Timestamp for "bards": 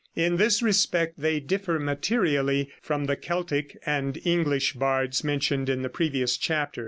4.73-5.23